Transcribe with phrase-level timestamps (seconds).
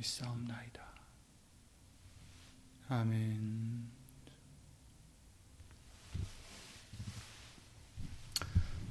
[0.00, 0.82] 믿사옵나이다.
[2.88, 3.88] 아멘.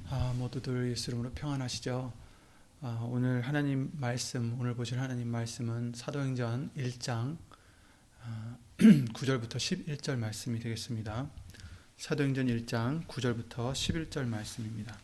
[0.08, 2.12] 아, 모두들 예수 이름으로 평안하시죠?
[2.82, 7.36] 아, 오늘 하나님 말씀, 오늘 보실 하나님 말씀은 사도행전 1장
[8.22, 11.28] 아, 9절부터 11절 말씀이 되겠습니다.
[11.98, 14.96] 사도행전 1장 9절부터 11절 말씀입니다.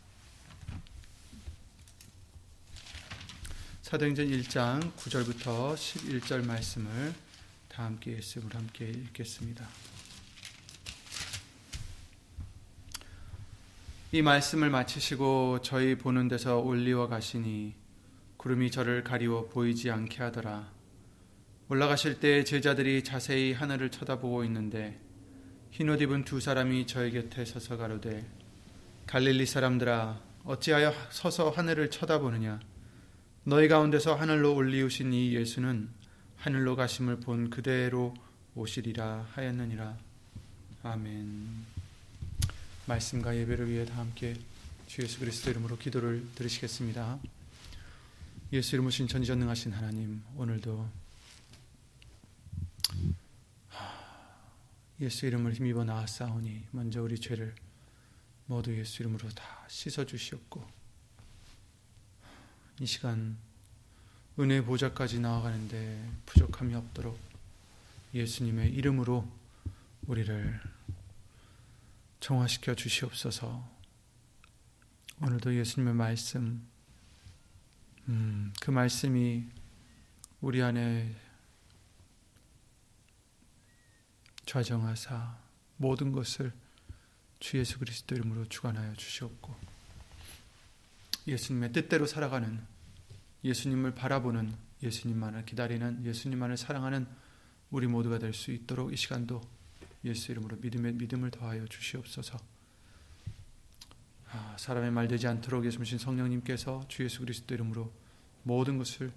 [3.87, 7.13] 사도행전 1장 9절부터 11절 말씀을
[7.69, 9.65] 다 함께 예습을 함께 읽겠습니다.
[14.11, 17.75] 이 말씀을 마치시고 저희 보는 데서 올리워 가시니
[18.35, 20.69] 구름이 저를 가리워 보이지 않게 하더라.
[21.69, 24.99] 올라가실 때 제자들이 자세히 하늘을 쳐다보고 있는데
[25.71, 28.29] 흰옷 입은 두 사람이 저희 곁에 서서 가로되
[29.05, 32.59] 갈릴리 사람들아 어찌하여 서서 하늘을 쳐다보느냐
[33.49, 35.89] 너희 가운데서 하늘로 올리우신 이 예수는
[36.35, 38.13] 하늘로 가심을 본 그대로
[38.55, 39.97] 오시리라 하였느니라.
[40.83, 41.47] 아멘.
[42.87, 44.35] 말씀과 예배를 위해 다 함께
[44.87, 47.19] 주 예수 그리스도 이름으로 기도를 드리시겠습니다.
[48.51, 50.89] 예수 이름으로 신 전지전능하신 하나님, 오늘도
[54.99, 57.55] 예수 이름을 힘입어 나아싸우니 먼저 우리 죄를
[58.45, 60.86] 모두 예수 이름으로 다 씻어 주시옵고
[62.79, 63.37] 이 시간
[64.39, 67.19] 은혜 보좌까지 나아가는데 부족함이 없도록
[68.13, 69.27] 예수님의 이름으로
[70.05, 70.61] 우리를
[72.19, 73.67] 정화시켜 주시옵소서.
[75.21, 76.67] 오늘도 예수님의 말씀,
[78.09, 79.43] 음, 그 말씀이
[80.41, 81.15] 우리 안에
[84.45, 85.35] 좌정하사
[85.77, 86.53] 모든 것을
[87.39, 89.76] 주 예수 그리스도 이름으로 주관하여 주시옵고
[91.27, 92.59] 예수님의 뜻대로 살아가는
[93.43, 97.07] 예수님을 바라보는 예수님만을 기다리는 예수님만을 사랑하는
[97.69, 99.41] 우리 모두가 될 수 있도록 이 시간도
[100.05, 102.37] 예수 이름으로 믿음의 믿음을 더하여 주시옵소서.
[104.31, 107.91] 아, 사람의 말 되지 않도록 예수님 성령님께서 주 예수 그리스도 이름으로
[108.43, 109.11] 모든 것을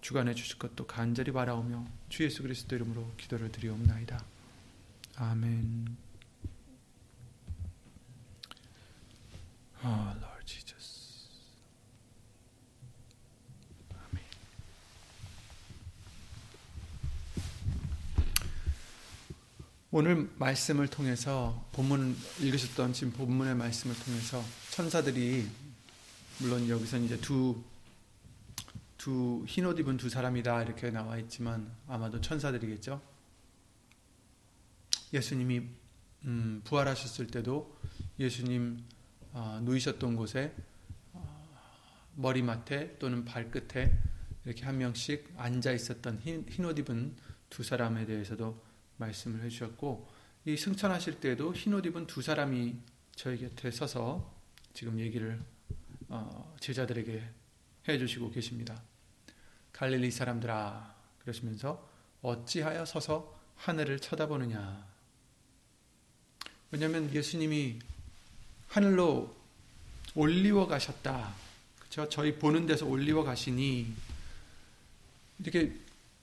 [0.00, 4.24] 주관해 주실 것도 간절히 바라오며 주 예수 그리스도 이름으로 기도를 드리옵나이다.
[5.16, 5.96] 아멘.
[9.82, 11.28] 아, Lord Jesus.
[13.90, 14.24] 아멘.
[19.94, 25.46] 오늘 말씀을 통해서 본문 읽으셨던 지금 본문의 말씀을 통해서 천사들이
[26.40, 27.62] 물론 여기서는 이제 두
[29.02, 33.02] 두 흰 옷 입은 두 사람이다 이렇게 나와 있지만 아마도 천사들이겠죠.
[35.12, 35.62] 예수님이
[36.24, 37.76] 음, 부활하셨을 때도
[38.20, 38.78] 예수님
[39.32, 40.54] 어, 누이셨던 곳에
[41.12, 41.58] 어,
[42.14, 43.92] 머리맡에 또는 발끝에
[44.44, 47.16] 이렇게 한 명씩 앉아 있었던 흰, 흰옷 입은
[47.50, 50.08] 두 사람에 대해서도 말씀을 해주셨고
[50.44, 52.76] 이 승천하실 때에도 흰옷 입은 두 사람이
[53.14, 54.32] 저희 곁에 서서
[54.74, 55.40] 지금 얘기를
[56.08, 57.22] 어, 제자들에게
[57.88, 58.80] 해주시고 계십니다.
[59.72, 61.88] 갈릴리 사람들아 그러시면서
[62.22, 64.86] 어찌하여 서서 하늘을 쳐다보느냐
[66.70, 67.78] 왜냐하면 예수님이
[68.68, 69.34] 하늘로
[70.14, 71.34] 올리워 가셨다.
[71.78, 72.08] 그렇죠?
[72.08, 73.94] 저희 보는 데서 올리워 가시니
[75.38, 75.74] 이렇게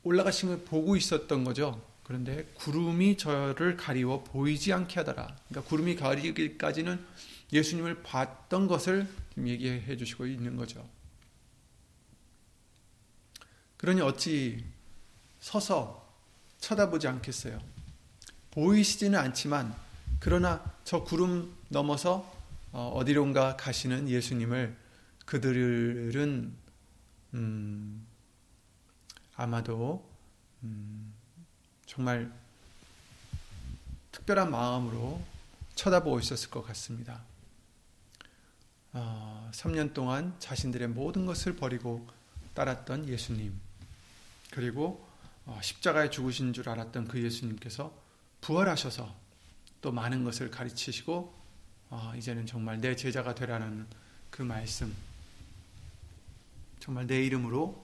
[0.04, 1.80] 올라가신 걸 보고 있었던 거죠.
[2.10, 5.28] 그런데 구름이 저를 가리워 보이지 않게 하더라.
[5.48, 7.06] 그러니까 구름이 가리기까지는
[7.54, 9.08] 예수님을 봤던 것을
[9.38, 10.90] 얘기해 주시고 있는 거죠.
[13.78, 14.66] 그러니 어찌
[15.40, 16.12] 서서
[16.58, 17.60] 쳐다보지 않겠어요.
[18.50, 19.76] 보이시지는 않지만
[20.20, 22.36] 그러나 저 구름 넘어서
[22.72, 24.76] 어디론가 가시는 예수님을
[25.28, 26.56] 그들은
[27.36, 28.08] 음,
[29.36, 30.10] 아마도
[30.64, 31.19] 음,
[31.90, 32.32] 정말
[34.12, 35.20] 특별한 마음으로
[35.74, 37.24] 쳐다보고 있었을 것 같습니다.
[38.94, 42.08] 어, 3년 동안 자신들의 모든 것을 버리고
[42.54, 43.60] 따랐던 예수님,
[44.52, 45.04] 그리고
[45.48, 47.92] 어, 십자가에 죽으신 줄 알았던 그 예수님께서
[48.42, 49.12] 부활하셔서
[49.82, 51.34] 또 많은 것을 가르치시고
[51.90, 53.88] 어, 이제는 정말 내 제자가 되라는
[54.30, 54.96] 그 말씀,
[56.80, 57.84] 정말 내 이름으로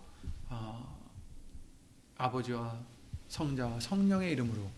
[0.50, 0.96] 어,
[2.19, 2.94] 아버지와
[3.30, 4.69] 성자와 성령의 이름으로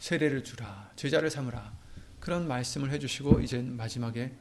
[0.00, 1.72] 세례를 주라, 제자를 삼으라
[2.20, 4.34] 그런 말씀을 해주시고 이제 마지막에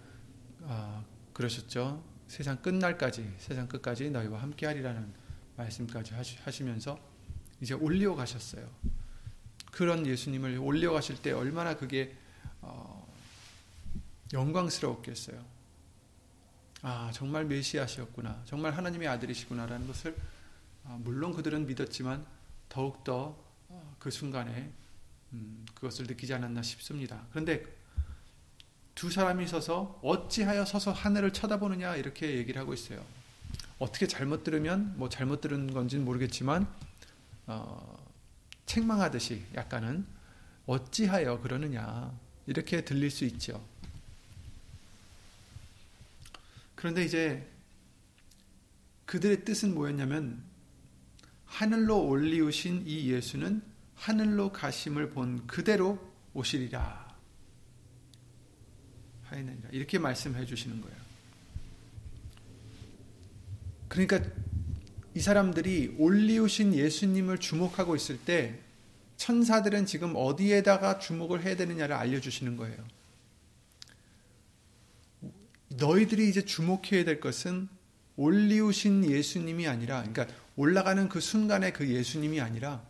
[0.62, 2.04] 어, 그러셨죠.
[2.28, 5.14] 세상 끝날까지 세상 끝까지 너희와 함께하리라는
[5.58, 6.14] 말씀까지
[6.44, 7.00] 하시면서
[7.62, 8.68] 이제 올리어 가셨어요.
[9.72, 12.16] 그런 예수님을 올려 가실 때 얼마나 그게
[12.62, 13.08] 어,
[14.34, 15.44] 영광스러웠겠어요.
[16.82, 20.16] 아 정말 메시아시였구나, 정말 하나님의 아들이시구나라는 것을
[20.84, 22.26] 아, 물론 그들은 믿었지만
[22.76, 23.38] 더욱 더그
[23.70, 24.70] 어, 순간에
[25.32, 27.26] 음, 그것을 느끼지 않았나 싶습니다.
[27.30, 27.64] 그런데
[28.94, 33.02] 두 사람이 서서 어찌하여 서서 하늘을 쳐다보느냐 이렇게 얘기를 하고 있어요.
[33.80, 36.68] 어떻게 잘못 들으면 뭐 잘못 들은 건지는 모르겠지만
[37.48, 38.06] 어,
[38.66, 40.06] 책망하듯이 약간은
[40.66, 42.12] 어찌하여 그러느냐
[42.46, 43.66] 이렇게 들릴 수 있죠.
[46.76, 47.50] 그런데 이제
[49.06, 50.44] 그들의 뜻은 뭐였냐면
[51.46, 53.62] 하늘로 올리우신 이 예수는
[53.96, 56.00] 하늘로 가심을 본 그대로
[56.34, 57.16] 오시리라.
[59.24, 59.70] 하이느니라.
[59.72, 60.98] 이렇게 말씀해 주시는 거예요.
[63.88, 64.22] 그러니까
[65.14, 68.60] 이 사람들이 올리우신 예수님을 주목하고 있을 때
[69.18, 72.78] 천사들은 지금 어디에다가 주목을 해야 되느냐를 알려주시는 거예요.
[75.70, 77.70] 너희들이 이제 주목해야 될 것은
[78.18, 82.84] 올리우신 예수님이 아니라, 그러니까 올라가는 그 순간에 그 예수님이 아니라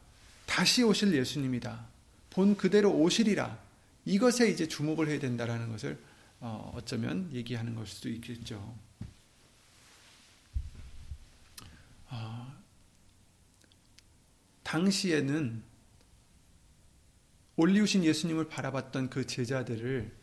[0.45, 1.87] 다시 오실 예수님이다.
[2.29, 3.57] 본 그대로 오시리라.
[4.05, 5.99] 이것에 이제 주목을 해야 된다라는 것을
[6.39, 8.77] 어, 어쩌면 얘기하는 걸 수도 있겠죠.
[12.09, 12.55] 어,
[14.63, 15.63] 당시에는
[17.55, 20.13] 올리우신 예수님을 바라봤던 그 제자들을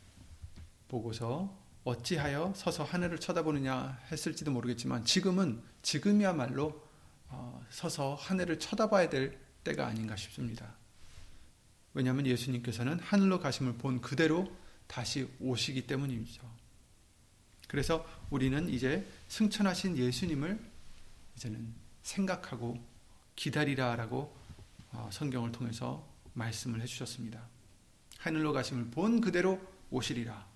[0.88, 6.83] 보고서 어찌하여 서서 하늘을 쳐다보느냐 했을지도 모르겠지만 지금은 지금이야말로 어,
[7.70, 10.75] 서서 하늘을 쳐다봐야 될 때가 아닌가 싶습니다.
[11.94, 14.55] 왜냐하면 예수님께서는 하늘로 가심을 본 그대로
[14.87, 16.43] 다시 오시기 때문이죠.
[17.69, 20.58] 그래서 우리는 이제 승천하신 예수님을
[21.37, 22.79] 이제는 생각하고
[23.37, 24.37] 기다리라라고
[24.93, 27.43] 어, 성경을 통해서 말씀을 해주셨습니다.
[28.19, 30.46] 하늘로 가심을 본 그대로 오시리라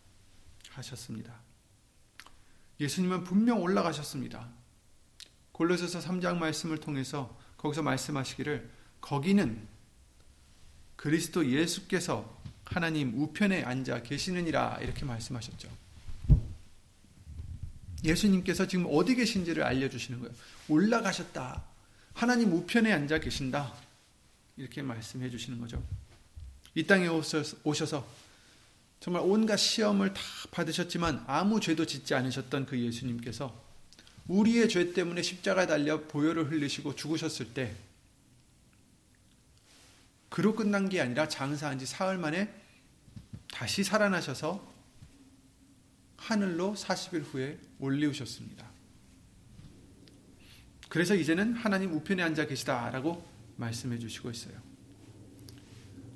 [0.70, 1.40] 하셨습니다.
[2.80, 4.48] 예수님은 분명 올라가셨습니다.
[5.56, 8.68] 골로새서 3장 말씀을 통해서 거기서 말씀하시기를
[9.00, 9.66] 거기는
[10.96, 15.70] 그리스도 예수께서 하나님 우편에 앉아 계시느니라 이렇게 말씀하셨죠.
[18.04, 20.34] 예수님께서 지금 어디 계신지를 알려주시는 거예요.
[20.68, 21.64] 올라가셨다.
[22.12, 23.72] 하나님 우편에 앉아 계신다.
[24.58, 25.82] 이렇게 말씀해 주시는 거죠.
[26.74, 28.06] 이 땅에 오셔서
[29.00, 30.20] 정말 온갖 시험을 다
[30.50, 33.64] 받으셨지만 아무 죄도 짓지 않으셨던 그 예수님께서
[34.28, 37.74] 우리의 죄 때문에 십자가에 달려 보혈을 흘리시고 죽으셨을 때
[40.28, 42.52] 그로 끝난 게 아니라 장사한 지 사흘 만에
[43.52, 44.74] 다시 살아나셔서
[46.16, 48.66] 하늘로 40일 후에 올리우셨습니다.
[50.88, 53.24] 그래서 이제는 하나님 우편에 앉아 계시다라고
[53.56, 54.54] 말씀해 주시고 있어요.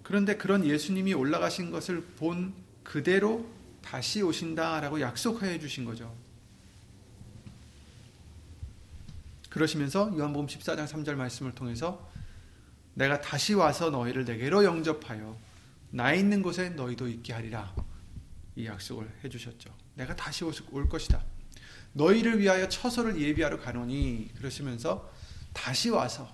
[0.03, 2.53] 그런데 그런 예수님이 올라가신 것을 본
[2.83, 3.49] 그대로
[3.83, 6.15] 다시 오신다라고 약속하여 주신 거죠.
[9.51, 12.09] 그러시면서 요한복음 14장 3절 말씀을 통해서
[12.95, 15.37] 내가 다시 와서 너희를 내게로 영접하여
[15.91, 17.75] 나 있는 곳에 너희도 있게 하리라.
[18.57, 19.75] 이 약속을 해 주셨죠.
[19.95, 21.23] 내가 다시 올 것이다.
[21.93, 25.11] 너희를 위하여 처소를 예비하러 가노니 그러시면서
[25.53, 26.33] 다시 와서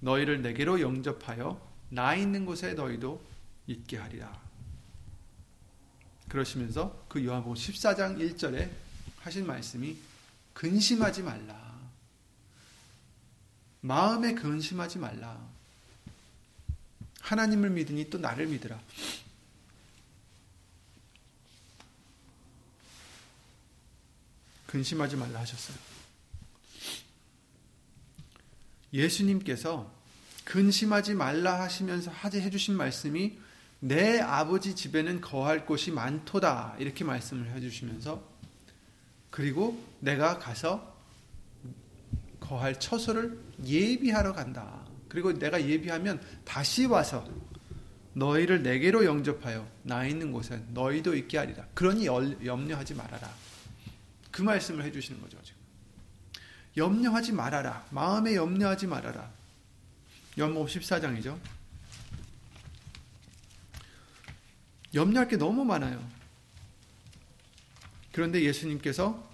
[0.00, 3.24] 너희를 내게로 영접하여 나 있는 곳에 너희도
[3.68, 4.40] 있게 하리라.
[6.28, 8.68] 그러시면서 그 요한복음 14장 1절에
[9.20, 9.96] 하신 말씀이
[10.52, 11.65] 근심하지 말라.
[13.86, 15.40] 마음에 근심하지 말라.
[17.20, 18.80] 하나님을 믿으니 또 나를 믿으라.
[24.66, 25.76] 근심하지 말라 하셨어요.
[28.92, 29.92] 예수님께서
[30.44, 33.38] 근심하지 말라 하시면서 하지 해주신 말씀이
[33.78, 38.22] 내 아버지 집에는 거할 곳이 많도다 이렇게 말씀을 해주시면서
[39.30, 40.95] 그리고 내가 가서
[42.48, 44.86] 거할 처소를 예비하러 간다.
[45.08, 47.26] 그리고 내가 예비하면 다시 와서
[48.12, 51.66] 너희를 내게로 영접하여 나 있는 곳에 너희도 있게 하리라.
[51.74, 53.30] 그러니 염려하지 말아라.
[54.30, 55.38] 그 말씀을 해주시는 거죠.
[55.42, 55.60] 지금.
[56.76, 57.86] 염려하지 말아라.
[57.90, 59.30] 마음에 염려하지 말아라.
[60.38, 61.38] 연목 14장이죠.
[64.94, 66.02] 염려할 게 너무 많아요.
[68.12, 69.28] 그런데 예수님께서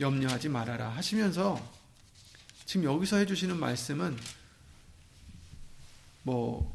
[0.00, 1.73] 염려하지 말아라 하시면서
[2.64, 4.16] 지금 여기서 해주시는 말씀은
[6.22, 6.74] 뭐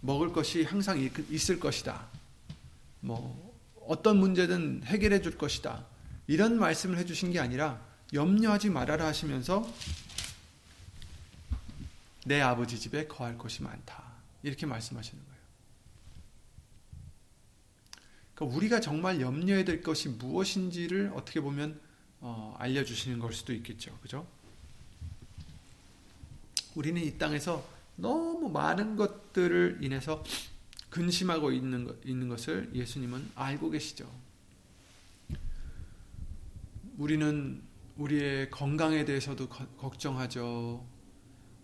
[0.00, 0.98] 먹을 것이 항상
[1.30, 2.06] 있을 것이다.
[3.00, 3.54] 뭐
[3.86, 5.86] 어떤 문제든 해결해 줄 것이다.
[6.26, 7.80] 이런 말씀을 해주신 게 아니라
[8.12, 9.70] 염려하지 말아라 하시면서
[12.26, 14.02] 내 아버지 집에 거할 것이 많다.
[14.42, 15.34] 이렇게 말씀하시는 거예요.
[18.34, 21.80] 그러니까 우리가 정말 염려해야 될 것이 무엇인지를 어떻게 보면
[22.26, 23.94] 어, 알려주시는 걸 수도 있겠죠.
[24.00, 24.26] 그죠?
[26.74, 27.62] 우리는 이 땅에서
[27.96, 30.24] 너무 많은 것들을 인해서
[30.88, 34.10] 근심하고 있는, 것, 있는 것을 예수님은 알고 계시죠.
[36.96, 37.62] 우리는
[37.98, 40.82] 우리의 건강에 대해서도 거, 걱정하죠.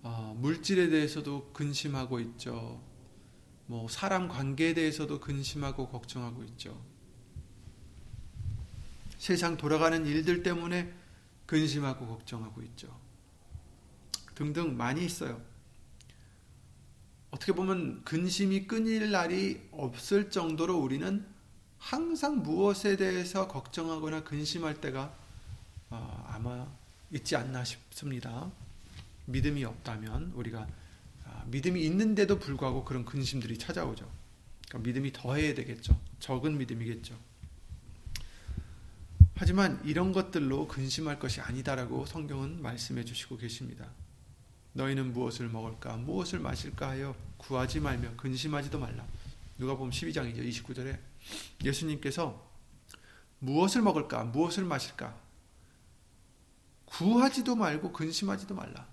[0.02, 2.82] 어, 물질에 대해서도 근심하고 있죠.
[3.64, 6.78] 뭐 사람 관계에 대해서도 근심하고 걱정하고 있죠.
[9.20, 10.90] 세상 돌아가는 일들 때문에
[11.44, 12.98] 근심하고 걱정하고 있죠.
[14.34, 15.42] 등등 많이 있어요.
[17.30, 21.26] 어떻게 보면 근심이 끊일 날이 없을 정도로 우리는
[21.76, 25.14] 항상 무엇에 대해서 걱정하거나 근심할 때가
[25.90, 26.66] 어, 아마
[27.10, 28.50] 있지 않나 싶습니다.
[29.26, 30.66] 믿음이 없다면 우리가
[31.26, 34.10] 아, 믿음이 있는데도 불구하고 그런 근심들이 찾아오죠.
[34.66, 36.00] 그러니까 믿음이 더해야 되겠죠.
[36.20, 37.29] 적은 믿음이겠죠.
[39.40, 43.88] 하지만 이런 것들로 근심할 것이 아니다라고 성경은 말씀해 주시고 계십니다.
[44.74, 49.02] 너희는 무엇을 먹을까, 무엇을 마실까 하여 구하지 말며 근심하지도 말라.
[49.56, 50.46] 누가 보면 12장이죠.
[50.46, 50.98] 29절에
[51.64, 52.46] 예수님께서
[53.38, 55.18] 무엇을 먹을까, 무엇을 마실까
[56.84, 58.86] 구하지도 말고 근심하지도 말라.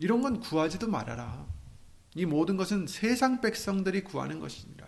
[0.00, 1.46] 이런 건 구하지도 말아라.
[2.14, 4.87] 이 모든 것은 세상 백성들이 구하는 것이니라.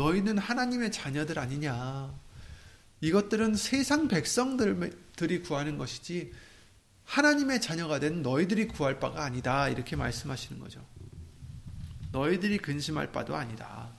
[0.00, 2.10] 너희는 하나님의 자녀들 아니냐.
[3.02, 6.32] 이것들은 세상 백성들이 구하는 것이지
[7.04, 9.68] 하나님의 자녀가 된 너희들이 구할 바가 아니다.
[9.68, 10.82] 이렇게 말씀하시는 거죠.
[12.12, 13.90] 너희들이 근심할 바도 아니다.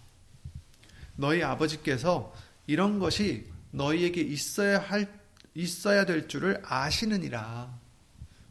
[1.16, 2.34] 너희 아버지께서
[2.66, 5.22] 이런 것이 너희에게 있어야 할
[5.54, 7.78] 있어야 될 줄을 아시느니라.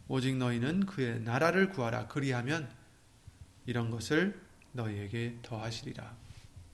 [0.06, 2.06] 오직 너희는 그의 나라를 구하라.
[2.06, 2.68] 그리하면
[3.66, 4.38] 이런 것을
[4.72, 6.20] 너희에게 더하시리라.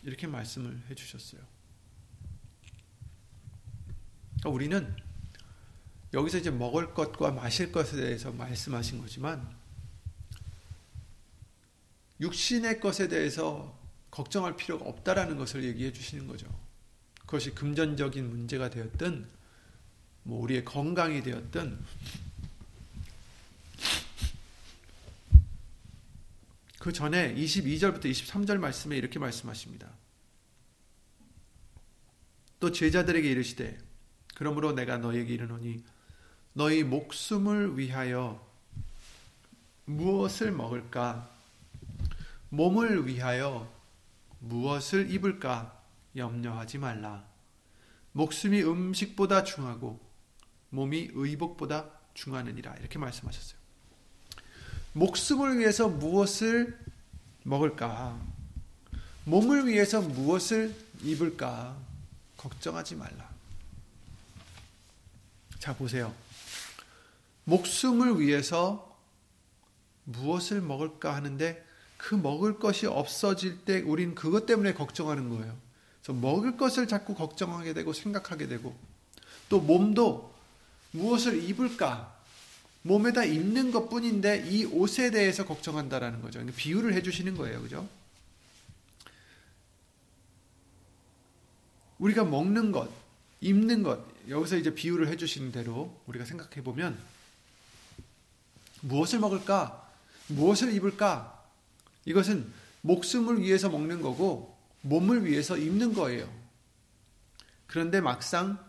[0.03, 1.41] 이렇게 말씀을 해 주셨어요.
[4.41, 4.97] 그러니까 우리는
[6.13, 9.55] 여기서 이제 먹을 것과 마실 것에 대해서 말씀하신 거지만
[12.21, 13.79] 육신의 것에 대해서
[14.11, 16.47] 걱정할 필요가 없다라는 것을 얘기해 주시는 거죠.
[17.21, 19.27] 그것이 금전적인 문제가 되었든
[20.23, 21.79] 뭐 우리의 건강이 되었든
[26.87, 29.91] 그 전에 22절부터 23절 말씀에 이렇게 말씀하십니다.
[32.61, 33.77] 또 제자들에게 이르시되
[34.37, 35.83] 그러므로 내가 너에게 이르노니
[36.53, 38.41] 너희 목숨을 위하여
[39.87, 41.29] 무엇을 먹을까
[42.51, 43.69] 몸을 위하여
[44.39, 45.83] 무엇을 입을까
[46.15, 47.27] 염려하지 말라.
[48.13, 49.99] 목숨이 음식보다 중하고
[50.71, 53.66] 몸이 의복보다 중하느니라 이렇게 말씀하셨어요.
[54.97, 56.79] 목숨을 위해서 무엇을
[57.43, 58.19] 먹을까?
[59.25, 61.77] 몸을 위해서 무엇을 입을까?
[62.39, 63.29] 걱정하지 말라.
[65.59, 66.15] 자, 보세요.
[67.45, 68.97] 목숨을 위해서
[70.05, 71.63] 무엇을 먹을까 하는데
[71.99, 75.55] 그 먹을 것이 없어질 때 우린 그것 때문에 걱정하는 거예요.
[76.03, 78.75] 그래서 먹을 것을 자꾸 걱정하게 되고 생각하게 되고
[79.51, 80.35] 또 몸도
[80.93, 82.16] 무엇을 입을까?
[82.87, 86.39] 몸에다 입는 것 뿐인데 이 옷에 대해서 걱정한다라는 거죠.
[86.39, 87.61] 그러니까 비유를 해주시는 거예요.
[87.61, 87.89] 그죠?
[91.99, 92.89] 우리가 먹는 것,
[93.41, 96.97] 입는 것, 여기서 이제 비유를 해주시는 대로 우리가 생각해 보면
[98.83, 99.91] 무엇을 먹을까?
[100.29, 101.45] 무엇을 입을까?
[102.05, 102.53] 이것은
[102.83, 106.33] 목숨을 위해서 먹는 거고 몸을 위해서 입는 거예요.
[107.67, 108.65] 그런데 막상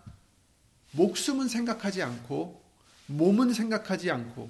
[0.91, 2.66] 목숨은 생각하지 않고
[3.07, 4.49] 몸은 생각하지 않고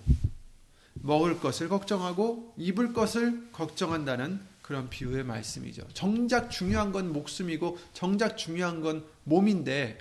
[0.95, 5.87] 먹을 것을 걱정하고 입을 것을 걱정한다는 그런 비유의 말씀이죠.
[5.93, 9.97] 정작 중요한 건 목숨이고 정작 중요한 건 몸인데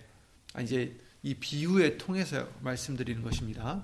[0.55, 3.83] 아, 이제 이 비유에 통해서 말씀드리는 것입니다.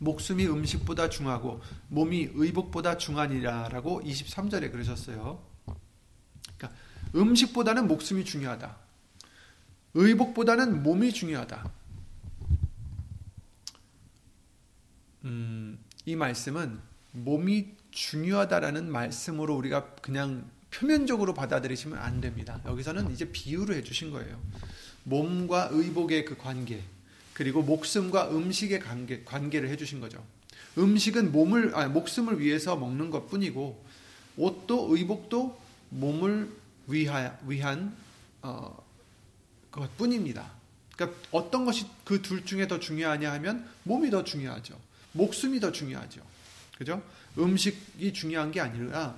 [0.00, 5.40] 목숨이 음식보다 중하고 몸이 의복보다 중하니라라고 23절에 그러셨어요.
[6.56, 6.78] 그러니까
[7.14, 8.76] 음식보다는 목숨이 중요하다.
[9.94, 11.70] 의복보다는 몸이 중요하다.
[15.24, 16.78] 음, 이 말씀은
[17.12, 22.60] 몸이 중요하다라는 말씀으로 우리가 그냥 표면적으로 받아들이시면 안 됩니다.
[22.66, 24.40] 여기서는 이제 비유를 해주신 거예요.
[25.04, 26.82] 몸과 의복의 그 관계,
[27.32, 30.24] 그리고 목숨과 음식의 관계, 관계를 해주신 거죠.
[30.76, 33.84] 음식은 몸을, 아, 목숨을 위해서 먹는 것 뿐이고,
[34.36, 35.56] 옷도 의복도
[35.90, 36.50] 몸을
[36.88, 37.94] 위하, 위한
[38.42, 38.76] 어,
[39.70, 40.50] 것 뿐입니다.
[40.96, 44.78] 그러니까 어떤 것이 그 둘 중에 더 중요하냐 하면 몸이 더 중요하죠.
[45.14, 46.20] 목숨이 더 중요하죠.
[46.76, 47.02] 그죠?
[47.38, 49.16] 음식이 중요한 게 아니라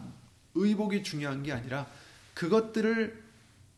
[0.54, 1.86] 의복이 중요한 게 아니라
[2.34, 3.24] 그것들을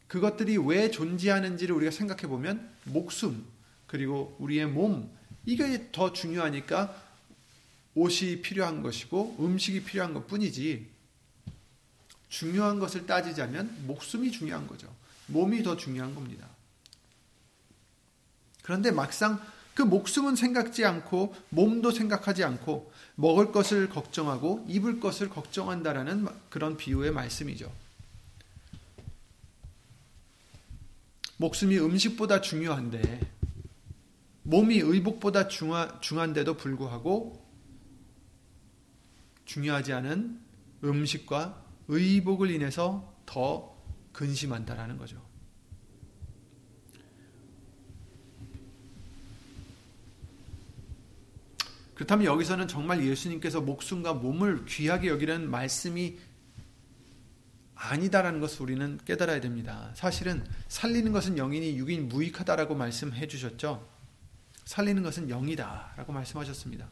[0.09, 3.45] 그것들이 왜 존재하는지를 우리가 생각해 보면 목숨
[3.87, 5.11] 그리고 우리의 몸
[5.45, 7.09] 이게 더 중요하니까
[7.95, 10.89] 옷이 필요한 것이고 음식이 필요한 것 뿐이지
[12.29, 14.95] 중요한 것을 따지자면 목숨이 중요한 거죠.
[15.27, 16.49] 몸이 더 중요한 겁니다.
[18.63, 19.41] 그런데 막상
[19.79, 27.13] 그 목숨은 생각지 않고 몸도 생각하지 않고 먹을 것을 걱정하고 입을 것을 걱정한다라는 그런 비유의
[27.13, 27.73] 말씀이죠.
[31.37, 33.21] 목숨이 음식보다 중요한데
[34.43, 37.41] 몸이 의복보다 중하, 중한데도 불구하고
[39.45, 40.41] 중요하지 않은
[40.83, 43.77] 음식과 의복을 인해서 더
[44.13, 45.28] 근심한다라는 거죠.
[51.99, 56.17] 그렇다면 여기서는 정말 예수님께서 목숨과 몸을 귀하게 여기는 말씀이
[57.75, 59.91] 아니다라는 것을 우리는 깨달아야 됩니다.
[59.97, 63.85] 사실은 살리는 것은 영이니 육인 무익하다라고 말씀해 주셨죠.
[64.65, 66.87] 살리는 것은 영이다라고 말씀하셨습니다.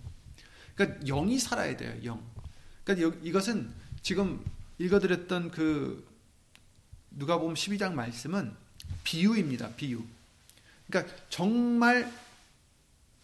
[0.75, 1.97] 그러니까 영이 살아야 돼요.
[2.03, 2.21] 영.
[2.83, 4.45] 그러니까 이것은 지금
[4.79, 6.05] 읽어드렸던 그
[7.12, 8.53] 누가복음 12장 말씀은
[9.05, 9.77] 비유입니다.
[9.77, 10.03] 비유.
[10.88, 12.12] 그러니까 정말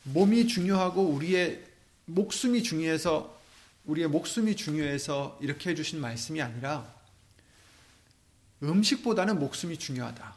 [0.05, 1.72] 몸이 중요하고 우리의
[2.07, 3.41] 목숨이 중요해서
[3.85, 6.93] 우리의 목숨이 중요해서 이렇게 해주신 말씀이 아니라
[8.63, 10.35] 음식보다는 목숨이 중요하다.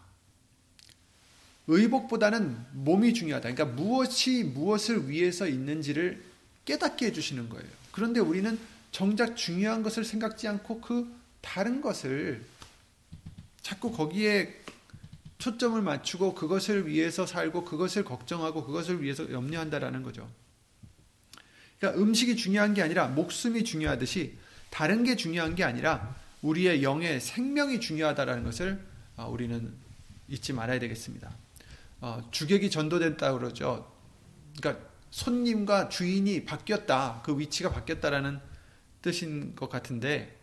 [1.68, 3.54] 의복보다는 몸이 중요하다.
[3.54, 6.24] 그러니까 무엇이 무엇을 위해서 있는지를
[6.66, 7.68] 깨닫게 해주시는 거예요.
[7.92, 8.60] 그런데 우리는
[8.92, 12.44] 정작 중요한 것을 생각지 않고 그 다른 것을
[13.62, 14.62] 자꾸 거기에
[15.38, 20.30] 초점을 맞추고 그것을 위해서 살고 그것을 걱정하고 그것을 위해서 염려한다라는 거죠.
[21.80, 24.38] 그러니까 음식이 중요한 게 아니라 목숨이 중요하듯이
[24.70, 28.86] 다른 게 중요한 게 아니라 우리의 영의 생명이 중요하다라는 것을
[29.18, 29.74] 어, 우리는
[30.28, 31.32] 잊지 말아야 되겠습니다.
[32.02, 33.92] 어, 주객이 전도됐다 그러죠.
[34.58, 37.22] 그러니까 손님과 주인이 바뀌었다.
[37.24, 38.40] 그 위치가 바뀌었다라는
[39.02, 40.38] 뜻인 것 같은데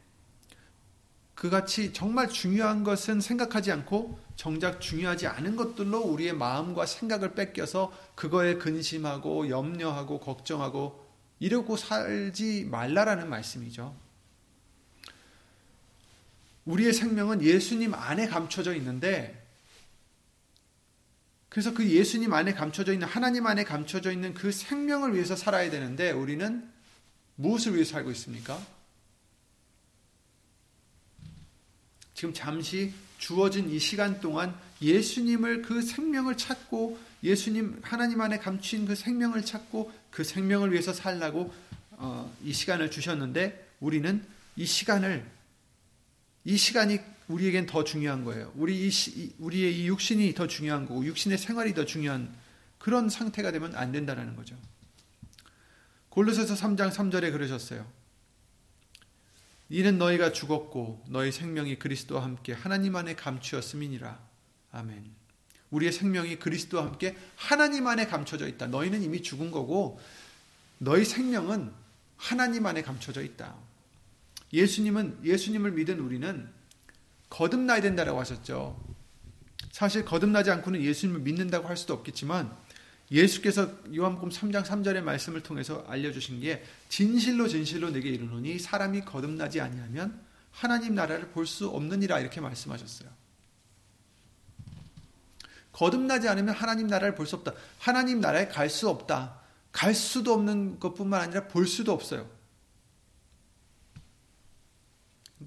[1.35, 8.55] 그같이 정말 중요한 것은 생각하지 않고 정작 중요하지 않은 것들로 우리의 마음과 생각을 뺏겨서 그거에
[8.55, 11.02] 근심하고 염려하고 걱정하고
[11.43, 13.97] 이러고 살지 말라라는 말씀이죠.
[16.67, 19.45] 우리의 생명은 예수님 안에 감춰져 있는데
[21.49, 26.13] 그래서 그 예수님 안에 감춰져 있는 하나님 안에 감춰져 있는 그 생명을 위해서 살아야 되는데
[26.13, 26.71] 우리는
[27.35, 28.65] 무엇을 위해 살고 있습니까?
[32.15, 38.97] 지금 잠시 주어진 이 시간 동안 예수님을 그 생명을 찾고 예수님 하나님 안에 감추인 그
[38.97, 41.55] 생명을 찾고 그 생명을 위해서 살라고
[41.93, 44.25] 어, 이 시간을 주셨는데 우리는
[44.57, 45.25] 이 시간을
[46.45, 48.53] 이 시간이 우리에겐 더 중요한 거예요.
[48.57, 52.29] 우리 이 시, 우리의 이 육신이 더 중요한 거고 육신의 생활이 더 중요한
[52.81, 54.57] 그런 상태가 되면 안 된다라는 거죠.
[56.09, 57.87] 골로새서 3장 3절에 그러셨어요.
[59.73, 64.21] 이는 너희가 죽었고 너희 생명이 그리스도와 함께 하나님 안에 감추었음이니라.
[64.71, 65.03] 아멘.
[65.71, 68.67] 우리의 생명이 그리스도와 함께 하나님 안에 감춰져 있다.
[68.67, 69.99] 너희는 이미 죽은 거고
[70.77, 71.73] 너희 생명은
[72.19, 73.57] 하나님 안에 감춰져 있다.
[74.53, 76.51] 예수님은 예수님을 믿은 우리는
[77.31, 78.79] 거듭나야 된다라고 하셨죠.
[79.71, 82.55] 사실 거듭나지 않고는 예수님을 믿는다고 할 수도 없겠지만
[83.13, 90.19] 예수께서 요한복음 3장 3절의 말씀을 통해서 알려주신 게 진실로 진실로 내게 이르노니 사람이 거듭나지 아니하면
[90.51, 93.11] 하나님 나라를 볼 수 없느니라 이렇게 말씀하셨어요.
[95.73, 97.53] 거듭나지 않으면 하나님 나라를 볼 수 없다.
[97.79, 99.41] 하나님 나라에 갈 수 없다.
[99.73, 102.29] 갈 수도 없는 것뿐만 아니라 볼 수도 없어요.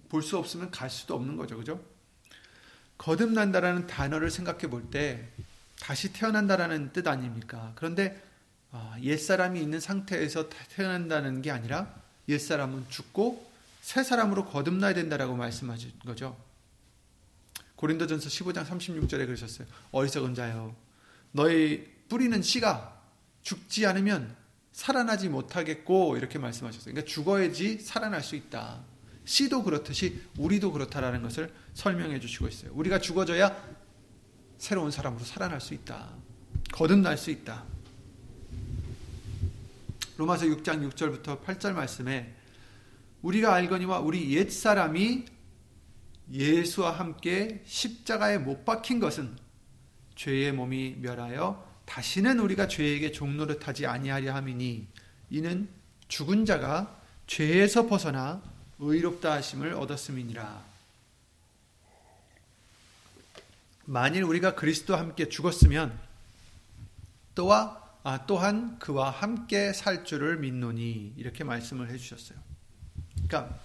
[0.09, 1.57] 볼 수 없으면 갈 수도 없는 거죠.
[1.57, 1.83] 그죠?
[2.97, 5.31] 거듭난다라는 단어를 생각해 볼 때
[5.85, 7.73] 다시 태어난다라는 뜻 아닙니까?
[7.75, 8.19] 그런데
[8.71, 11.93] 아, 옛사람이 있는 상태에서 태어난다는 게 아니라
[12.27, 16.35] 옛사람은 죽고 새 사람으로 거듭나야 된다라고 말씀하신 거죠.
[17.75, 19.67] 고린도전서 15장 36절에 그러셨어요.
[19.91, 20.75] 어리석은 자여
[21.33, 22.99] 너희 뿌리는 씨가
[23.43, 24.35] 죽지 않으면
[24.71, 26.95] 살아나지 못하겠고 이렇게 말씀하셨어요.
[26.95, 28.83] 그러니까 죽어야지 살아날 수 있다.
[29.25, 32.71] 씨도 그렇듯이 우리도 그렇다라는 것을 설명해 주시고 있어요.
[32.73, 33.84] 우리가 죽어져야
[34.57, 36.13] 새로운 사람으로 살아날 수 있다.
[36.71, 37.63] 거듭날 수 있다.
[40.17, 42.33] 로마서 6장 6절부터 8절 말씀에
[43.21, 45.25] 우리가 알거니와 우리 옛 사람이
[46.31, 49.37] 예수와 함께 십자가에 못 박힌 것은
[50.15, 54.87] 죄의 몸이 멸하여 다시는 우리가 죄에게 종노릇하지 아니하려 함이니
[55.29, 55.69] 이는
[56.07, 58.41] 죽은 자가 죄에서 벗어나
[58.79, 60.74] 의롭다 하심을 얻었음이니라.
[63.85, 65.97] 만일 우리가 그리스도와 함께 죽었으면
[67.35, 72.37] 또한 아, 또한 그와 함께 살 줄을 믿노니 이렇게 말씀을 해주셨어요.
[73.27, 73.59] 그러니까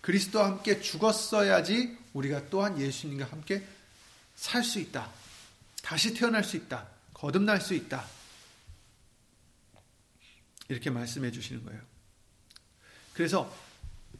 [0.00, 3.62] 그리스도와 함께 죽었어야지 우리가 또한 예수님과 함께
[4.36, 5.10] 살 수 있다.
[5.82, 6.88] 다시 태어날 수 있다.
[7.12, 8.06] 거듭날 수 있다.
[10.68, 11.80] 이렇게 말씀해 주시는 거예요.
[13.12, 13.54] 그래서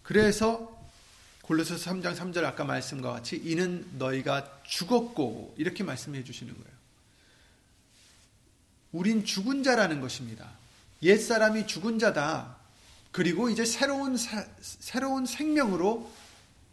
[0.03, 0.84] 그래서
[1.45, 6.75] 골로새서 3장 3절 아까 말씀과 같이 이는 너희가 죽었고 이렇게 말씀해 주시는 거예요.
[8.93, 10.51] 우린 죽은 자라는 것입니다.
[11.03, 12.57] 옛 사람이 죽은 자다.
[13.13, 16.11] 그리고 이제 새로운 사, 새로운 생명으로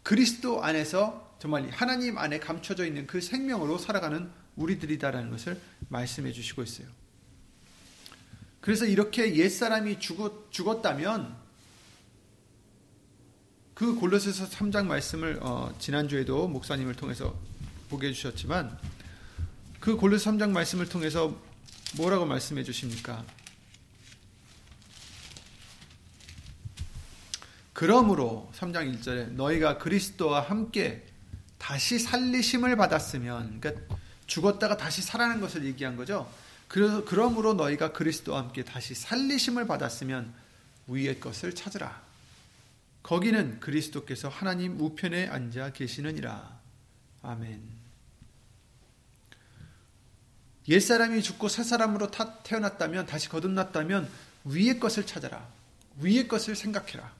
[0.02, 6.86] 그리스도 안에서 정말 하나님 안에 감춰져 있는 그 생명으로 살아가는 우리들이다라는 것을 말씀해 주시고 있어요.
[8.60, 11.41] 그래서 이렇게 옛 사람이 죽었, 죽었다면
[13.82, 17.36] 그 골로새서 3장 말씀을 어, 지난주에도 목사님을 통해서
[17.90, 18.78] 보게 해 주셨지만
[19.80, 21.36] 그 골로새 3장 말씀을 통해서
[21.96, 23.24] 뭐라고 말씀해 주십니까?
[27.72, 31.04] 그러므로 3장 1절에 너희가 그리스도와 함께
[31.58, 33.96] 다시 살리심을 받았으면 그러니까
[34.28, 36.32] 죽었다가 다시 살아난 것을 얘기한 거죠.
[36.68, 40.32] 그래서 그러므로 너희가 그리스도와 함께 다시 살리심을 받았으면
[40.86, 42.11] 위의 것을 찾으라.
[43.02, 46.60] 거기는 그리스도께서 하나님 우편에 앉아 계시느니라.
[47.22, 47.82] 아멘.
[50.68, 52.10] 옛사람이 죽고 새 사람으로
[52.44, 54.08] 태어났다면 다시 거듭났다면
[54.44, 55.48] 위의 것을 찾아라.
[56.00, 57.12] 위의 것을 생각해라.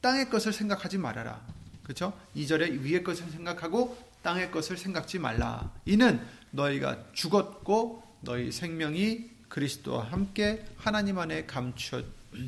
[0.00, 1.40] 땅의 것을 생각하지 말아라.
[1.84, 2.18] 그렇죠?
[2.36, 5.72] 2절에 위의 것을 생각하고 땅의 것을 생각지 말라.
[5.84, 12.04] 이는 너희가 죽었고 너희 생명이 그리스도와 함께 하나님 안에 감추,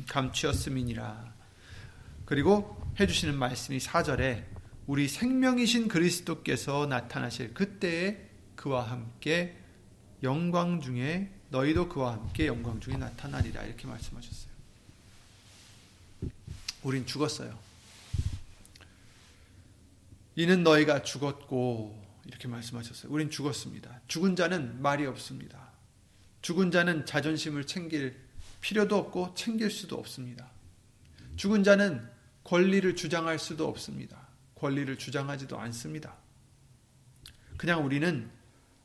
[0.09, 1.36] 감추었음이니라.
[2.27, 4.43] 그리고 해주시는 말씀이 4절에
[4.85, 9.57] 우리 생명이신 그리스도께서 나타나실 그때에 그와 함께
[10.23, 14.51] 영광 중에 너희도 그와 함께 영광 중에 나타나리라 이렇게 말씀하셨어요.
[16.83, 17.57] 우린 죽었어요.
[20.35, 23.09] 이는 너희가 죽었고 이렇게 말씀하셨어요.
[23.09, 24.01] 우린 죽었습니다.
[24.09, 25.71] 죽은 자는 말이 없습니다.
[26.41, 28.19] 죽은 자는 자존심을 챙길
[28.59, 30.49] 필요도 없고 챙길 수도 없습니다.
[31.37, 32.16] 죽은 자는
[32.47, 34.25] 권리를 주장할 수도 없습니다.
[34.55, 36.15] 권리를 주장하지도 않습니다.
[37.57, 38.31] 그냥 우리는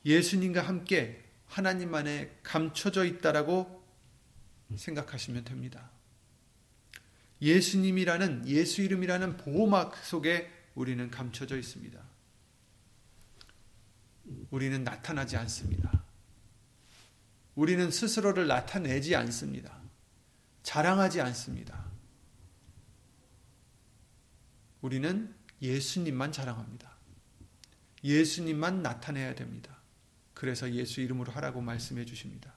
[0.05, 3.81] 예수님과 함께 하나님 안에 감춰져 있다라고
[4.75, 5.91] 생각하시면 됩니다.
[7.41, 12.01] 예수님이라는 예수 이름이라는 보호막 속에 우리는 감춰져 있습니다.
[14.49, 16.03] 우리는 나타나지 않습니다.
[17.55, 19.77] 우리는 스스로를 나타내지 않습니다.
[20.63, 21.92] 자랑하지 않습니다.
[24.83, 26.91] 우리는 예수님만 자랑합니다.
[28.03, 29.77] 예수님만 나타내야 됩니다.
[30.33, 32.53] 그래서 예수 이름으로 하라고 말씀해 주십니다.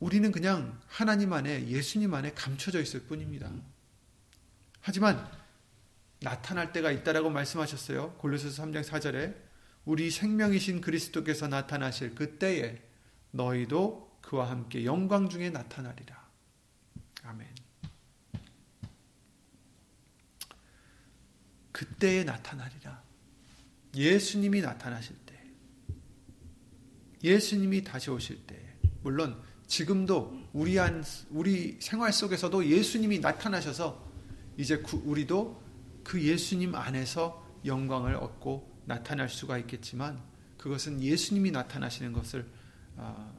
[0.00, 3.52] 우리는 그냥 하나님 안에 예수님 안에 감춰져 있을 뿐입니다.
[4.80, 5.30] 하지만
[6.20, 8.14] 나타날 때가 있다라고 말씀하셨어요.
[8.14, 9.36] 골로새서 3장 4절에
[9.84, 12.82] 우리 생명이신 그리스도께서 나타나실 그때에
[13.32, 16.26] 너희도 그와 함께 영광 중에 나타나리라.
[17.24, 17.57] 아멘.
[21.78, 23.04] 그때에 나타나리라.
[23.94, 25.40] 예수님이 나타나실 때,
[27.22, 28.60] 예수님이 다시 오실 때,
[29.00, 34.04] 물론 지금도 우리 안 우리 생활 속에서도 예수님이 나타나셔서
[34.56, 35.62] 이제 우리도
[36.02, 40.20] 그 예수님 안에서 영광을 얻고 나타날 수가 있겠지만
[40.56, 42.44] 그것은 예수님이 나타나시는 것을
[42.96, 43.32] 아,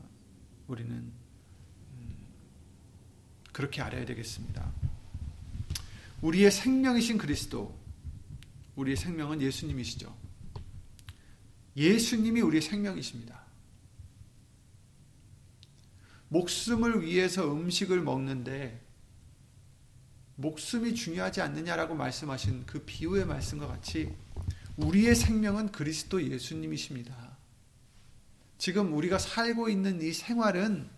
[0.68, 2.28] 우리는 음,
[3.52, 4.72] 그렇게 알아야 되겠습니다.
[6.22, 7.79] 우리의 생명이신 그리스도,
[8.80, 10.16] 우리의 생명은 예수님이시죠.
[11.76, 13.40] 예수님이 우리의 생명이십니다.
[16.30, 18.82] 목숨을 위해서 음식을 먹는데
[20.36, 24.16] 목숨이 중요하지 않느냐라고 말씀하신 그 비유의 말씀과 같이
[24.78, 27.38] 우리의 생명은 그리스도 예수님이십니다.
[28.58, 30.90] 지금 우리가 살고 있는 이 생활은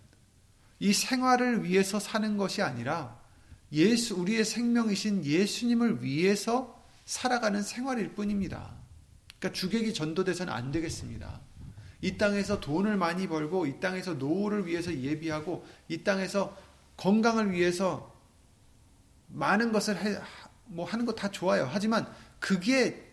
[0.78, 3.20] 이 생활을 위해서 사는 것이 아니라
[3.72, 8.70] 예수 우리의 생명이신 예수님을 위해서 살아가는 생활일 뿐입니다.
[9.38, 11.40] 그러니까 주객이 전도돼서는 안 되겠습니다.
[12.00, 16.56] 이 땅에서 돈을 많이 벌고 이 땅에서 노후를 위해서 예비하고 이 땅에서
[16.96, 18.12] 건강을 위해서
[19.28, 20.18] 많은 것을 해,
[20.66, 21.68] 뭐 하는 거 다 좋아요.
[21.70, 22.06] 하지만
[22.38, 23.08] 그게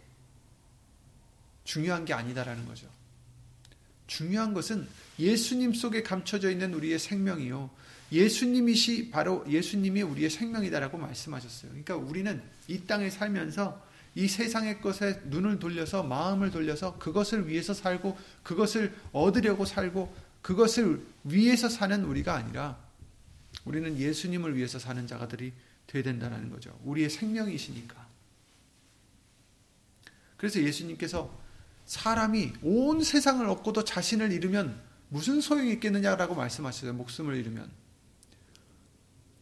[1.64, 2.88] 중요한 게 아니다라는 거죠.
[4.08, 4.88] 중요한 것은
[5.20, 7.70] 예수님 속에 감춰져 있는 우리의 생명이요.
[8.12, 11.72] 예수님이시 바로 예수님이 우리의 생명이다라고 말씀하셨어요.
[11.72, 18.18] 그러니까 우리는 이 땅에 살면서 이 세상의 것에 눈을 돌려서 마음을 돌려서 그것을 위해서 살고
[18.44, 22.78] 그것을 얻으려고 살고 그것을 위해서 사는 우리가 아니라
[23.66, 25.54] 우리는 예수님을 위해서 사는 자가들이
[25.88, 26.78] 되어야 된다는 거죠.
[26.84, 28.08] 우리의 생명이시니까.
[30.38, 31.38] 그래서 예수님께서
[31.86, 36.94] 사람이 온 세상을 얻고도 자신을 잃으면 무슨 소용이 있겠느냐라고 말씀하셨어요.
[36.94, 37.70] 목숨을 잃으면.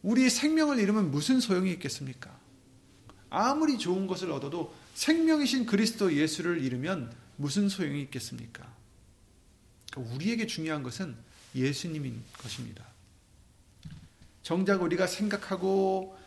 [0.02, 2.38] 우리의 생명을 잃으면 무슨 소용이 있겠습니까?
[3.30, 8.66] 아무리 좋은 것을 얻어도 생명이신 그리스도 예수를 잃으면 무슨 소용이 있겠습니까?
[9.90, 11.16] 그러니까 우리에게 중요한 것은
[11.54, 12.84] 예수님인 것입니다.
[14.42, 16.18] 정작 우리가 생각하고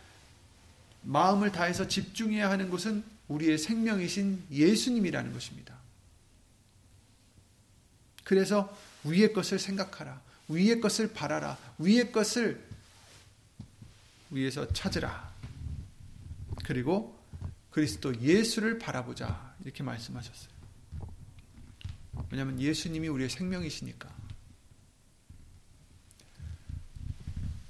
[1.02, 5.74] 마음을 다해서 집중해야 하는 것은 우리의 생명이신 예수님이라는 것입니다.
[8.24, 10.20] 그래서 위의 것을 생각하라.
[10.48, 11.58] 위의 것을 바라라.
[11.78, 12.62] 위의 것을
[14.32, 15.32] 위에서 찾으라.
[16.64, 17.18] 그리고
[17.70, 19.54] 그리스도 예수를 바라보자.
[19.62, 20.52] 이렇게 말씀하셨어요.
[22.30, 24.10] 왜냐하면 예수님이 우리의 생명이시니까.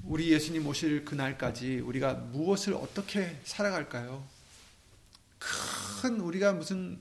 [0.05, 4.27] 우리 예수님 오실 그날까지 우리가 무엇을 어떻게 살아갈까요?
[5.38, 7.01] 큰 우리가 무슨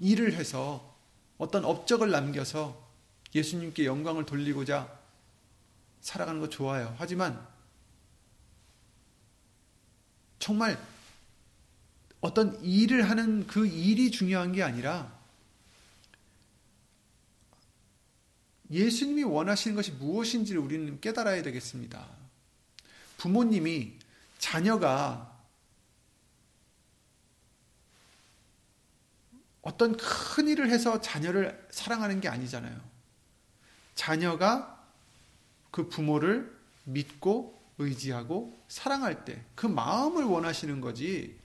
[0.00, 0.96] 일을 해서
[1.38, 2.86] 어떤 업적을 남겨서
[3.34, 4.98] 예수님께 영광을 돌리고자
[6.00, 6.94] 살아가는 거 좋아요.
[6.98, 7.46] 하지만
[10.38, 10.78] 정말
[12.20, 15.14] 어떤 일을 하는 그 일이 중요한 게 아니라
[18.70, 22.06] 예수님이 원하시는 것이 무엇인지를 우리는 깨달아야 되겠습니다.
[23.16, 23.94] 부모님이
[24.38, 25.32] 자녀가
[29.62, 32.80] 어떤 큰 일을 해서 자녀를 사랑하는 게 아니잖아요.
[33.94, 34.84] 자녀가
[35.70, 41.36] 그 부모를 믿고 의지하고 사랑할 때 그 마음을 원하시는 거지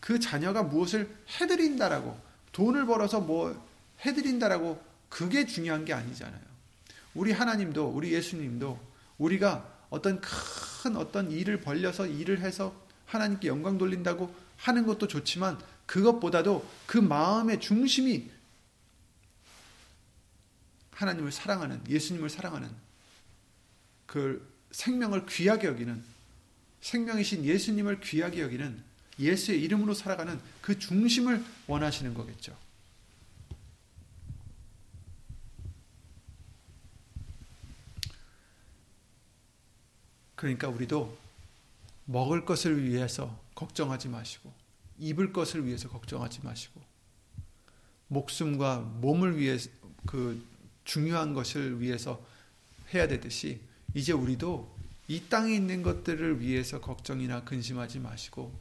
[0.00, 2.18] 그 자녀가 무엇을 해드린다라고
[2.52, 3.66] 돈을 벌어서 뭐
[4.04, 6.40] 해드린다라고 그게 중요한 게 아니잖아요.
[7.14, 8.78] 우리 하나님도 우리 예수님도
[9.18, 12.74] 우리가 어떤 큰 어떤 일을 벌려서 일을 해서
[13.06, 18.30] 하나님께 영광 돌린다고 하는 것도 좋지만 그것보다도 그 마음의 중심이
[20.92, 22.70] 하나님을 사랑하는 예수님을 사랑하는
[24.06, 26.02] 그 생명을 귀하게 여기는
[26.80, 28.82] 생명이신 예수님을 귀하게 여기는
[29.18, 32.56] 예수의 이름으로 살아가는 그 중심을 원하시는 거겠죠.
[40.34, 41.16] 그러니까 우리도
[42.04, 44.52] 먹을 것을 위해서 걱정하지 마시고
[44.98, 46.80] 입을 것을 위해서 걱정하지 마시고
[48.08, 49.56] 목숨과 몸을 위해
[50.04, 50.44] 그
[50.84, 52.20] 중요한 것을 위해서
[52.92, 53.60] 해야 되듯이
[53.94, 54.72] 이제 우리도
[55.08, 58.52] 이 땅에 있는 것들을 위해서 걱정이나 근심하지 마시고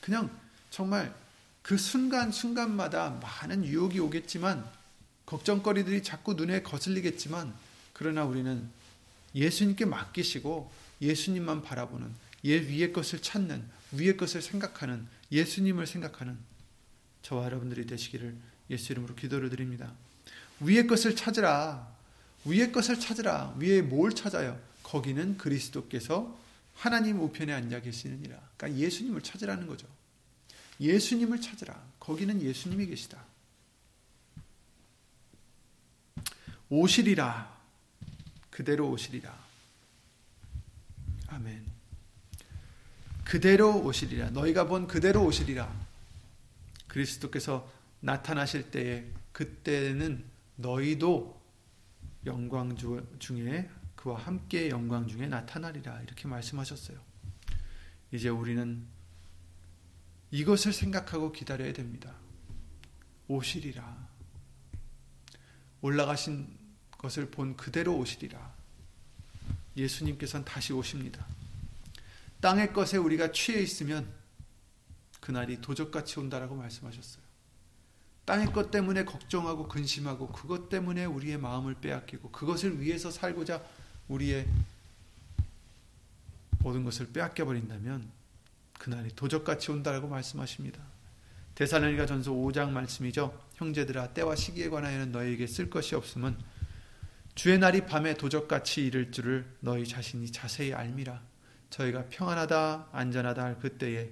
[0.00, 0.30] 그냥
[0.70, 1.14] 정말
[1.62, 4.64] 그 순간순간마다 많은 유혹이 오겠지만
[5.26, 7.54] 걱정거리들이 자꾸 눈에 거슬리겠지만
[7.92, 8.68] 그러나 우리는
[9.34, 12.12] 예수님께 맡기시고 예수님만 바라보는
[12.44, 16.36] 예 위의 것을 찾는 위의 것을 생각하는 예수님을 생각하는
[17.22, 18.36] 저와 여러분들이 되시기를
[18.70, 19.92] 예수 이름으로 기도를 드립니다.
[20.60, 21.93] 위의 것을 찾으라.
[22.44, 23.54] 위의 것을 찾으라.
[23.58, 24.60] 위에 뭘 찾아요?
[24.82, 26.38] 거기는 그리스도께서
[26.74, 28.38] 하나님 우편에 앉아 계시느니라.
[28.56, 29.86] 그러니까 예수님을 찾으라는 거죠.
[30.80, 31.80] 예수님을 찾으라.
[32.00, 33.24] 거기는 예수님이 계시다.
[36.68, 37.54] 오시리라.
[38.50, 39.36] 그대로 오시리라.
[41.28, 41.64] 아멘.
[43.24, 44.30] 그대로 오시리라.
[44.30, 45.72] 너희가 본 그대로 오시리라.
[46.88, 50.24] 그리스도께서 나타나실 때에 그때는
[50.56, 51.43] 너희도
[52.26, 52.76] 영광
[53.18, 56.98] 중에 그와 함께 영광 중에 나타나리라 이렇게 말씀하셨어요.
[58.12, 58.86] 이제 우리는
[60.30, 62.14] 이것을 생각하고 기다려야 됩니다.
[63.28, 64.08] 오시리라.
[65.80, 66.58] 올라가신
[66.92, 68.54] 것을 본 그대로 오시리라.
[69.76, 71.26] 예수님께서는 다시 오십니다.
[72.40, 74.12] 땅의 것에 우리가 취해 있으면
[75.20, 77.23] 그날이 도적같이 온다라고 말씀하셨어요.
[78.24, 83.62] 땅의 것 때문에 걱정하고 근심하고 그것 때문에 우리의 마음을 빼앗기고 그것을 위해서 살고자
[84.08, 84.48] 우리의
[86.60, 88.10] 모든 것을 빼앗겨 버린다면
[88.78, 90.80] 그날이 도적같이 온다라고 말씀하십니다.
[91.54, 93.38] 데살로니가 전서 5장 말씀이죠.
[93.54, 96.36] 형제들아 때와 시기에 관하여는 너희에게 쓸 것이 없음은
[97.34, 101.22] 주의 날이 밤에 도적같이 이를 줄을 너희 자신이 자세히 알미라.
[101.70, 104.10] 저희가 평안하다 안전하다 할 그때에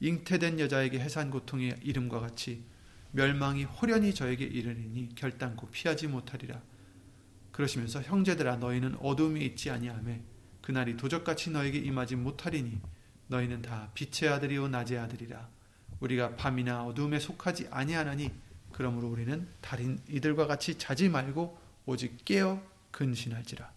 [0.00, 2.64] 잉태된 여자에게 해산 고통의 이름과 같이
[3.12, 6.62] 멸망이 호련히 저에게 이르리니 결단코 피하지 못하리라.
[7.52, 10.22] 그러시면서 형제들아 너희는 어둠이 있지 아니하매
[10.62, 12.80] 그날이 도적같이 너에게 임하지 못하리니
[13.26, 15.48] 너희는 다 빛의 아들이요 낮의 아들이라.
[16.00, 18.30] 우리가 밤이나 어둠에 속하지 아니하나니
[18.72, 23.72] 그러므로 우리는 달인 이들과 같이 자지 말고 오직 깨어 근신할지라.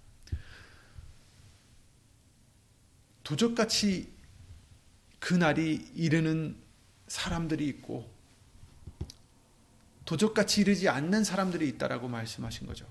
[3.23, 4.11] 도적같이
[5.19, 6.57] 그날이 이르는
[7.07, 8.12] 사람들이 있고
[10.13, 12.85] 도적같이 이르지 않는 사람들이 있다라고 말씀하신 거죠.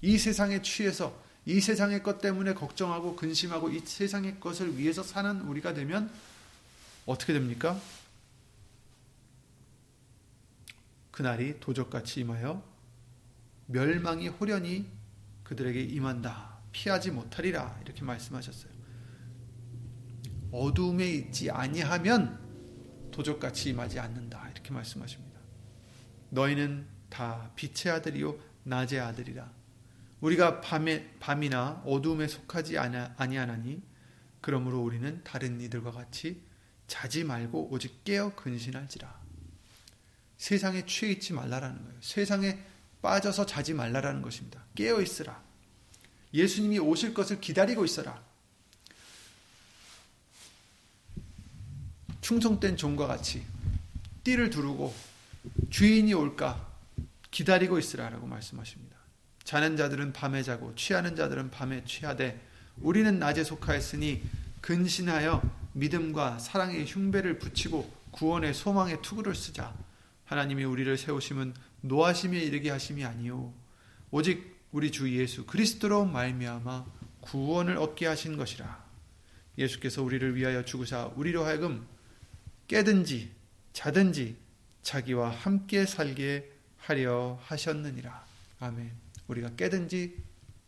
[0.00, 5.74] 이 세상에 취해서 이 세상의 것 때문에 걱정하고 근심하고 이 세상의 것을 위해서 사는 우리가
[5.74, 6.08] 되면
[7.04, 7.80] 어떻게 됩니까?
[11.10, 12.62] 그날이 도적같이 임하여
[13.66, 14.86] 멸망이 호련히
[15.42, 16.60] 그들에게 임한다.
[16.70, 17.80] 피하지 못하리라.
[17.84, 18.70] 이렇게 말씀하셨어요.
[20.52, 22.38] 어둠에 있지 아니하면
[23.10, 24.48] 도적같이 임하지 않는다.
[24.50, 25.29] 이렇게 말씀하십니다.
[26.30, 29.50] 너희는 다 빛의 아들이요 낮의 아들이라.
[30.20, 33.82] 우리가 밤에 밤이나 어둠에 속하지 아니하나니
[34.40, 36.42] 그러므로 우리는 다른 이들과 같이
[36.86, 39.20] 자지 말고 오직 깨어 근신할지라.
[40.36, 41.98] 세상에 취해 있지 말라라는 거예요.
[42.00, 42.58] 세상에
[43.02, 44.64] 빠져서 자지 말라라는 것입니다.
[44.74, 45.42] 깨어 있으라.
[46.32, 48.22] 예수님이 오실 것을 기다리고 있어라.
[52.20, 53.44] 충성된 종과 같이
[54.22, 54.94] 띠를 두르고
[55.70, 56.68] 주인이 올까
[57.30, 58.96] 기다리고 있으라라고 말씀하십니다.
[59.44, 62.40] 자는 자들은 밤에 자고 취하는 자들은 밤에 취하되
[62.80, 64.22] 우리는 낮에 속하였으니
[64.60, 69.74] 근신하여 믿음과 사랑의 흉배를 붙이고 구원의 소망의 투구를 쓰자.
[70.24, 73.52] 하나님이 우리를 세우심은 노하심에 이르게 하심이 아니요
[74.10, 76.86] 오직 우리 주 예수 그리스도로 말미암아
[77.20, 78.84] 구원을 얻게 하신 것이라.
[79.58, 81.86] 예수께서 우리를 위하여 죽으사 우리로 하여금
[82.68, 83.32] 깨든지
[83.72, 84.36] 자든지
[84.82, 88.24] 자기와 함께 살게 하려 하셨느니라.
[88.60, 88.92] 아멘.
[89.28, 90.22] 우리가 깨든지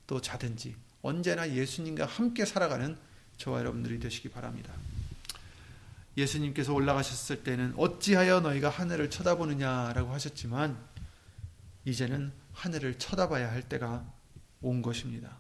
[0.07, 2.97] 또 자든지 언제나 예수님과 함께 살아가는
[3.37, 4.73] 저와 여러분들이 되시기 바랍니다.
[6.17, 10.79] 예수님께서 올라가셨을 때는 어찌하여 너희가 하늘을 쳐다보느냐라고 하셨지만
[11.85, 14.05] 이제는 하늘을 쳐다봐야 할 때가
[14.61, 15.39] 온 것입니다.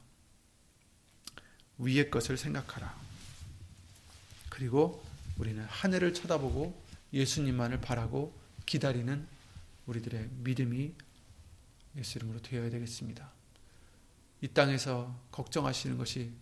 [1.79, 2.95] 위의 것을 생각하라.
[4.49, 5.05] 그리고
[5.39, 6.83] 우리는 하늘을 쳐다보고
[7.13, 8.35] 예수님만을 바라고
[8.73, 9.29] 기다리는
[9.85, 10.95] 우리들의 믿음이
[11.99, 13.31] 예수 이름으로 되어야 되겠습니다.
[14.41, 16.33] 이 땅에서 걱정하시는 것이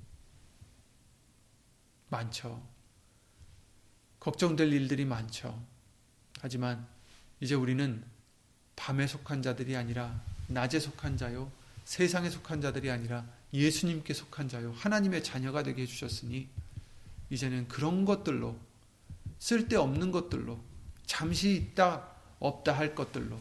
[2.08, 2.64] 많죠.
[4.20, 5.60] 걱정될 일들이 많죠.
[6.40, 6.86] 하지만
[7.40, 8.04] 이제 우리는
[8.76, 11.50] 밤에 속한 자들이 아니라 낮에 속한 자요,
[11.84, 16.48] 세상에 속한 자들이 아니라 예수님께 속한 자요, 하나님의 자녀가 되게 해주셨으니
[17.30, 18.56] 이제는 그런 것들로
[19.40, 20.62] 쓸데없는 것들로
[21.06, 23.38] 잠시 있다 없다 할 것들로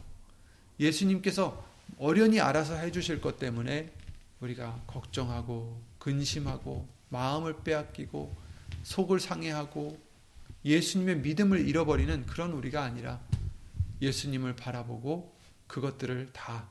[0.80, 1.66] 예수님께서
[1.98, 3.92] 어련히 알아서 해주실 것 때문에
[4.42, 8.36] 우리가 걱정하고 근심하고 마음을 빼앗기고
[8.84, 10.00] 속을 상해하고
[10.64, 13.20] 예수님의 믿음을 잃어버리는 그런 우리가 아니라
[14.02, 15.36] 예수님을 바라보고
[15.68, 16.68] 그것들을 다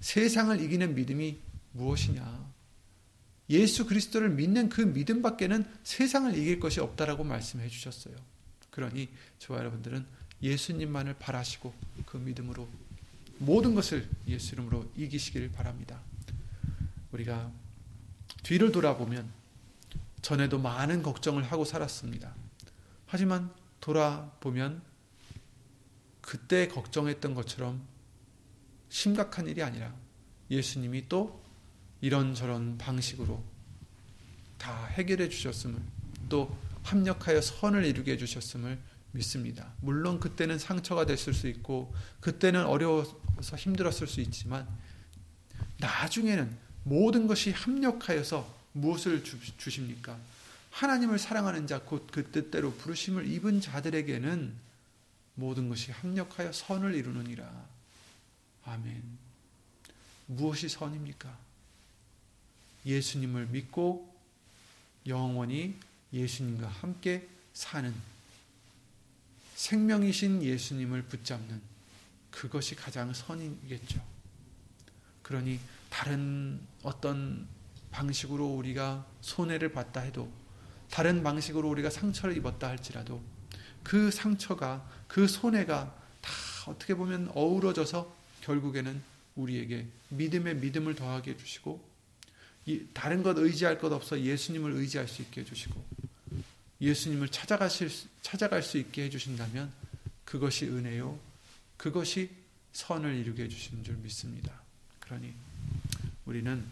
[0.00, 1.38] 세상을 이기는 믿음이
[1.72, 2.52] 무엇이냐?
[3.50, 8.14] 예수 그리스도를 믿는 그 믿음밖에는 세상을 이길 것이 없다라고 말씀해 주셨어요.
[8.70, 10.06] 그러니 저와 여러분들은
[10.42, 11.72] 예수님만을 바라시고
[12.06, 12.68] 그 믿음으로
[13.38, 16.00] 모든 것을 예수 이름으로 이기시길 바랍니다.
[17.12, 17.50] 우리가
[18.42, 19.30] 뒤를 돌아보면
[20.20, 22.34] 전에도 많은 걱정을 하고 살았습니다.
[23.06, 24.82] 하지만 돌아보면
[26.20, 27.82] 그때 걱정했던 것처럼
[28.88, 29.92] 심각한 일이 아니라
[30.50, 31.42] 예수님이 또
[32.00, 33.42] 이런저런 방식으로
[34.58, 35.80] 다 해결해 주셨음을
[36.28, 38.78] 또 합력하여 선을 이루게 해 주셨음을
[39.12, 39.72] 믿습니다.
[39.80, 44.66] 물론 그때는 상처가 됐을 수 있고 그때는 어려워서 힘들었을 수 있지만
[45.78, 50.18] 나중에는 모든 것이 합력하여서 무엇을 주 십니까?
[50.70, 54.54] 하나님을 사랑하는 자, 곧 그 뜻대로 부르심을 입은 자들에게는
[55.34, 57.66] 모든 것이 합력하여 선을 이루느니라.
[58.64, 59.02] 아멘.
[60.26, 61.36] 무엇이 선입니까?
[62.86, 64.12] 예수님을 믿고
[65.06, 65.76] 영원히
[66.12, 67.94] 예수님과 함께 사는
[69.62, 71.62] 생명이신 예수님을 붙잡는
[72.32, 74.02] 그것이 가장 선이겠죠.
[75.22, 77.46] 그러니 다른 어떤
[77.92, 80.28] 방식으로 우리가 손해를 봤다 해도
[80.90, 83.22] 다른 방식으로 우리가 상처를 입었다 할지라도
[83.84, 86.32] 그 상처가 그 손해가 다
[86.66, 89.00] 어떻게 보면 어우러져서 결국에는
[89.36, 91.80] 우리에게 믿음의 믿음을 더하게 해주시고
[92.92, 96.01] 다른 것 의지할 것 없어 예수님을 의지할 수 있게 해주시고
[96.82, 97.88] 예수님을 찾아가실
[98.22, 99.72] 찾아갈 수 있게 해주신다면
[100.24, 101.18] 그것이 은혜요
[101.76, 102.30] 그것이
[102.72, 104.60] 선을 이루게 해주시는 줄 믿습니다.
[105.00, 105.32] 그러니
[106.24, 106.64] 우리는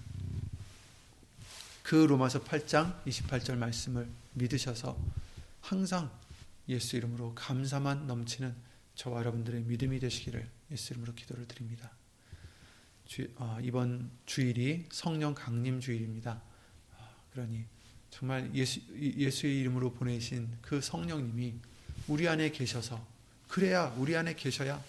[1.83, 4.99] 그 로마서 8장 28절 말씀을 믿으셔서
[5.61, 6.11] 항상
[6.69, 8.55] 예수 이름으로 감사만 넘치는
[8.95, 11.91] 저와 여러분들의 믿음이 되시기를 예수 이름으로 기도를 드립니다.
[13.07, 16.41] 주, 어, 이번 주일이 성령 강림 주일입니다.
[16.97, 17.65] 어, 그러니
[18.11, 21.55] 정말 예수, 예수의 이름으로 보내신 그 성령님이
[22.09, 23.05] 우리 안에 계셔서
[23.49, 24.83] 그래야 우리 안에 계셔야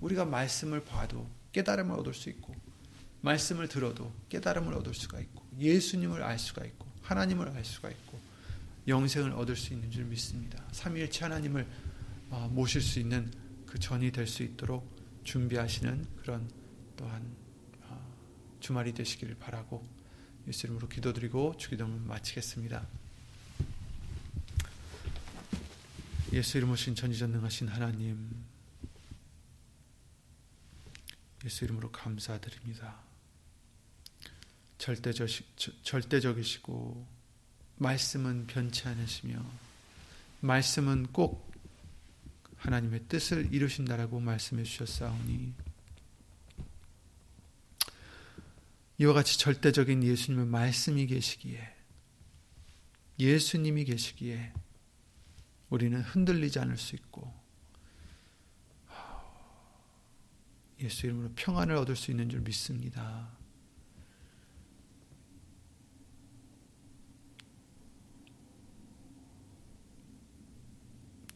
[0.00, 2.54] 우리가 말씀을 봐도 깨달음을 얻을 수 있고
[3.20, 8.18] 말씀을 들어도 깨달음을 얻을 수가 있고 예수님을 알 수가 있고 하나님을 알 수가 있고
[8.86, 10.64] 영생을 얻을 수 있는 줄 믿습니다.
[10.72, 11.66] 삼위일체 하나님을
[12.30, 13.30] 어, 모실 수 있는
[13.66, 16.48] 그 전이 될 수 있도록 준비하시는 그런
[16.96, 17.22] 또한
[17.82, 18.14] 어,
[18.60, 19.84] 주말이 되시기를 바라고
[20.46, 22.86] 예수 이름으로 기도드리고 주기도문 마치겠습니다.
[26.32, 28.30] 예수 이름으로 신 전지전능하신 하나님
[31.44, 32.96] 예수 이름으로 감사드립니다.
[34.78, 35.28] 절대적,
[35.82, 37.06] 절대적 이시고
[37.76, 39.44] 말씀은 변치 않으시며
[40.40, 41.52] 말씀은 꼭
[42.56, 45.54] 하나님의 뜻을 이루신다라고 말씀해 주셨사오니
[48.98, 51.74] 이와 같이 절대적인 예수님의 말씀이 계시기에
[53.18, 54.52] 예수님이 계시기에
[55.70, 57.32] 우리는 흔들리지 않을 수 있고
[60.80, 63.36] 예수 이름으로 평안을 얻을 수 있는 줄 믿습니다.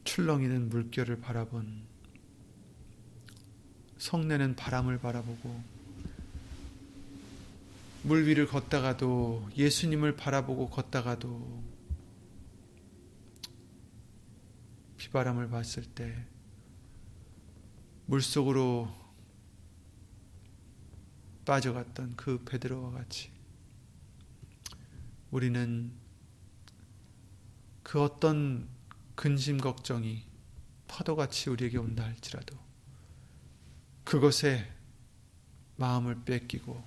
[0.03, 1.87] 출렁이는 물결을 바라본
[3.97, 5.72] 성내는 바람을 바라보고
[8.05, 11.63] 물 위를 걷다가도 예수님을 바라보고 걷다가도
[14.97, 16.27] 비바람을 봤을 때
[18.07, 18.93] 물속으로
[21.45, 23.31] 빠져갔던 그 베드로와 같이
[25.31, 25.93] 우리는
[27.83, 28.67] 그 어떤
[29.15, 30.25] 근심 걱정이
[30.89, 32.57] 파도같이 우리에게 온다 할지라도
[34.03, 34.69] 그것에
[35.77, 36.83] 마음을 뺏기고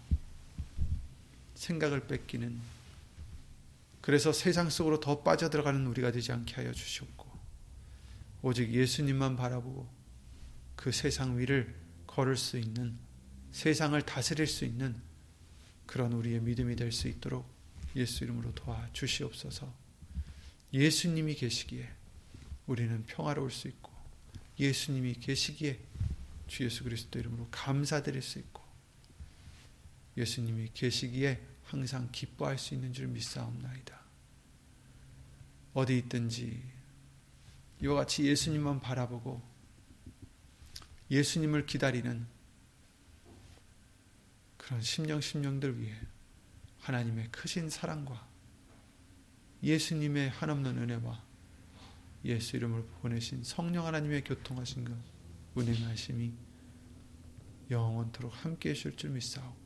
[1.56, 2.58] 생각을 뺏기는
[4.00, 7.26] 그래서 세상 속으로 더 빠져들어가는 우리가 되지 않게 하여 주셨고
[8.42, 9.88] 오직 예수님만 바라보고
[10.76, 11.74] 그 세상 위를
[12.06, 12.96] 걸을 수 있는
[13.50, 14.94] 세상을 다스릴 수 있는
[15.86, 17.48] 그런 우리의 믿음이 될 수 있도록
[17.96, 19.72] 예수 이름으로 도와 주시옵소서.
[20.72, 21.88] 예수님이 계시기에
[22.66, 23.90] 우리는 평화로울 수 있고
[24.58, 25.78] 예수님이 계시기에
[26.46, 28.62] 주 예수 그리스도 이름으로 감사드릴 수 있고
[30.16, 34.00] 예수님이 계시기에 항상 기뻐할 수 있는 줄 믿사옵나이다.
[35.74, 36.62] 어디 있든지
[37.82, 39.42] 이와 같이 예수님만 바라보고
[41.10, 42.26] 예수님을 기다리는
[44.56, 45.94] 그런 심령 심령들 위해
[46.80, 48.26] 하나님의 크신 사랑과
[49.62, 51.24] 예수님의 한없는 은혜와
[52.24, 54.96] 예수 이름을 보내신 성령 하나님의 교통하신 것
[55.56, 56.32] 은행하심이
[57.70, 59.65] 영원토록 함께 해줄 줄 믿사옵고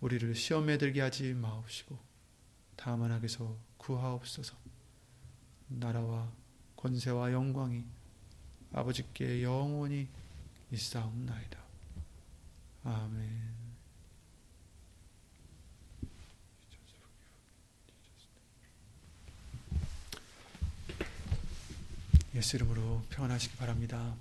[0.00, 1.98] 우리를 시험에 들게 하지 마옵시고
[2.76, 4.56] 다만 악에서 구하옵소서
[5.68, 6.30] 나라와
[6.76, 7.84] 권세와 영광이
[8.72, 10.08] 아버지께 영원히
[10.70, 11.58] 있사옵나이다.
[12.84, 13.50] 아멘.
[22.34, 24.14] 예수 이름으로 평안하시기 바랍니다.